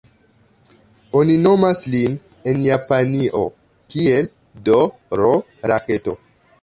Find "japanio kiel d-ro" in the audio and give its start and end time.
2.69-5.31